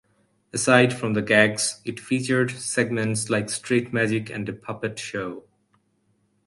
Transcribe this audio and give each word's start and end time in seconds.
Aside 0.51 0.95
from 0.95 1.13
the 1.13 1.21
gags, 1.21 1.79
it 1.85 1.99
featured 1.99 2.49
segments 2.49 3.29
like 3.29 3.51
street 3.51 3.93
magic 3.93 4.31
and 4.31 4.49
a 4.49 4.53
puppet 4.53 4.97
show. 4.97 5.43